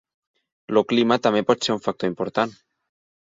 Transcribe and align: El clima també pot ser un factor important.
El 0.71 0.79
clima 0.93 1.17
també 1.27 1.43
pot 1.51 1.67
ser 1.67 1.75
un 1.77 1.83
factor 1.89 2.11
important. 2.13 2.57